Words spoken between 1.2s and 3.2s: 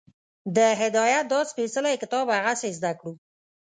دا سپېڅلی کتاب هغسې زده کړو